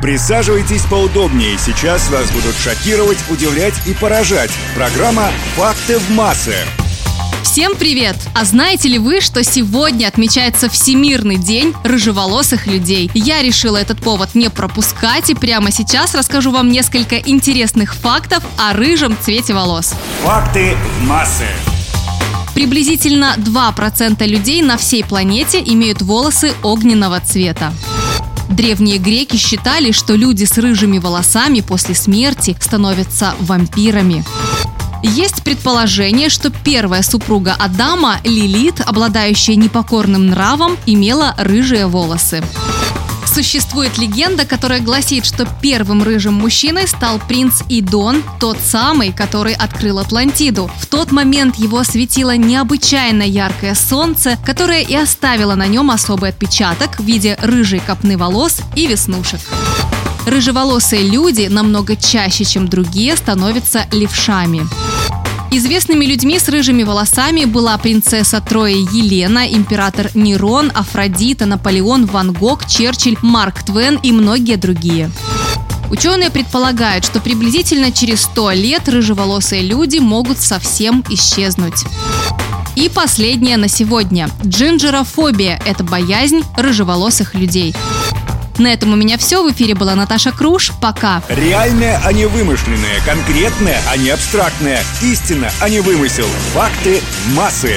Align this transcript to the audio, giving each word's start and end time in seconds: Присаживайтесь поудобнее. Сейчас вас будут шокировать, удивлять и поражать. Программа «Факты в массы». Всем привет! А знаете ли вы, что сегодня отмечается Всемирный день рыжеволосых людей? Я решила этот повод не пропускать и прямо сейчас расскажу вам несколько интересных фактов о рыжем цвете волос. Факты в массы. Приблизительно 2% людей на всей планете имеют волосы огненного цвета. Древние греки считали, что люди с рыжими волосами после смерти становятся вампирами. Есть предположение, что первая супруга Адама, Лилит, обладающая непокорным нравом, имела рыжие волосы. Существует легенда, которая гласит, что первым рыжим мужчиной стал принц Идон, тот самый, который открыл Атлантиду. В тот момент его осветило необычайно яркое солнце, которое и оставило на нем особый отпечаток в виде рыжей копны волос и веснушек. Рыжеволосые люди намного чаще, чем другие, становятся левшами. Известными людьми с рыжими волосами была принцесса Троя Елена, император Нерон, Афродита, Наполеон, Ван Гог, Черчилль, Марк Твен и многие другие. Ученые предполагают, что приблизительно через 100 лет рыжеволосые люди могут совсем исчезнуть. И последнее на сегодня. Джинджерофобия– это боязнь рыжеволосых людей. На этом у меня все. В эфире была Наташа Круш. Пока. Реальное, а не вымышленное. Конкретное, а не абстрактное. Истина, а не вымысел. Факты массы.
Присаживайтесь 0.00 0.82
поудобнее. 0.82 1.58
Сейчас 1.58 2.08
вас 2.10 2.30
будут 2.30 2.54
шокировать, 2.56 3.18
удивлять 3.30 3.74
и 3.86 3.94
поражать. 3.94 4.50
Программа 4.76 5.30
«Факты 5.56 5.98
в 5.98 6.10
массы». 6.10 6.54
Всем 7.42 7.74
привет! 7.74 8.16
А 8.34 8.44
знаете 8.44 8.88
ли 8.88 8.98
вы, 8.98 9.20
что 9.20 9.42
сегодня 9.42 10.06
отмечается 10.06 10.68
Всемирный 10.68 11.36
день 11.36 11.74
рыжеволосых 11.82 12.68
людей? 12.68 13.10
Я 13.14 13.42
решила 13.42 13.76
этот 13.76 13.98
повод 14.00 14.36
не 14.36 14.50
пропускать 14.50 15.30
и 15.30 15.34
прямо 15.34 15.72
сейчас 15.72 16.14
расскажу 16.14 16.52
вам 16.52 16.70
несколько 16.70 17.16
интересных 17.16 17.94
фактов 17.96 18.44
о 18.56 18.74
рыжем 18.74 19.16
цвете 19.20 19.54
волос. 19.54 19.94
Факты 20.22 20.76
в 21.00 21.06
массы. 21.06 21.46
Приблизительно 22.54 23.34
2% 23.36 24.24
людей 24.26 24.62
на 24.62 24.76
всей 24.76 25.04
планете 25.04 25.60
имеют 25.64 26.02
волосы 26.02 26.52
огненного 26.62 27.20
цвета. 27.20 27.72
Древние 28.48 28.98
греки 28.98 29.36
считали, 29.36 29.92
что 29.92 30.14
люди 30.14 30.44
с 30.44 30.56
рыжими 30.58 30.98
волосами 30.98 31.60
после 31.60 31.94
смерти 31.94 32.56
становятся 32.60 33.34
вампирами. 33.40 34.24
Есть 35.02 35.44
предположение, 35.44 36.28
что 36.28 36.50
первая 36.50 37.02
супруга 37.02 37.54
Адама, 37.58 38.20
Лилит, 38.24 38.80
обладающая 38.84 39.54
непокорным 39.54 40.26
нравом, 40.26 40.76
имела 40.86 41.34
рыжие 41.38 41.86
волосы. 41.86 42.42
Существует 43.32 43.98
легенда, 43.98 44.46
которая 44.46 44.80
гласит, 44.80 45.24
что 45.26 45.46
первым 45.60 46.02
рыжим 46.02 46.34
мужчиной 46.34 46.88
стал 46.88 47.20
принц 47.20 47.60
Идон, 47.68 48.24
тот 48.40 48.58
самый, 48.58 49.12
который 49.12 49.52
открыл 49.54 49.98
Атлантиду. 49.98 50.70
В 50.80 50.86
тот 50.86 51.12
момент 51.12 51.56
его 51.56 51.78
осветило 51.78 52.36
необычайно 52.36 53.22
яркое 53.22 53.74
солнце, 53.74 54.38
которое 54.44 54.82
и 54.82 54.94
оставило 54.94 55.54
на 55.54 55.66
нем 55.66 55.90
особый 55.90 56.30
отпечаток 56.30 56.98
в 56.98 57.04
виде 57.04 57.36
рыжей 57.40 57.80
копны 57.80 58.16
волос 58.16 58.60
и 58.74 58.86
веснушек. 58.86 59.40
Рыжеволосые 60.26 61.02
люди 61.02 61.48
намного 61.48 61.96
чаще, 61.96 62.44
чем 62.44 62.66
другие, 62.66 63.16
становятся 63.16 63.86
левшами. 63.92 64.66
Известными 65.50 66.04
людьми 66.04 66.38
с 66.38 66.48
рыжими 66.48 66.82
волосами 66.82 67.46
была 67.46 67.78
принцесса 67.78 68.40
Троя 68.40 68.74
Елена, 68.74 69.48
император 69.48 70.10
Нерон, 70.14 70.70
Афродита, 70.74 71.46
Наполеон, 71.46 72.04
Ван 72.04 72.32
Гог, 72.32 72.66
Черчилль, 72.66 73.16
Марк 73.22 73.62
Твен 73.62 73.98
и 74.02 74.12
многие 74.12 74.56
другие. 74.56 75.10
Ученые 75.90 76.30
предполагают, 76.30 77.06
что 77.06 77.18
приблизительно 77.20 77.90
через 77.92 78.22
100 78.22 78.50
лет 78.52 78.88
рыжеволосые 78.90 79.62
люди 79.62 79.98
могут 79.98 80.38
совсем 80.38 81.02
исчезнуть. 81.08 81.84
И 82.76 82.90
последнее 82.90 83.56
на 83.56 83.68
сегодня. 83.68 84.28
Джинджерофобия– 84.44 85.60
это 85.66 85.82
боязнь 85.82 86.42
рыжеволосых 86.56 87.34
людей. 87.34 87.74
На 88.58 88.72
этом 88.72 88.92
у 88.92 88.96
меня 88.96 89.16
все. 89.18 89.42
В 89.42 89.52
эфире 89.52 89.74
была 89.74 89.94
Наташа 89.94 90.32
Круш. 90.32 90.72
Пока. 90.80 91.22
Реальное, 91.28 92.00
а 92.04 92.12
не 92.12 92.26
вымышленное. 92.26 93.00
Конкретное, 93.06 93.80
а 93.88 93.96
не 93.96 94.10
абстрактное. 94.10 94.82
Истина, 95.00 95.50
а 95.60 95.68
не 95.68 95.80
вымысел. 95.80 96.26
Факты 96.52 97.00
массы. 97.34 97.76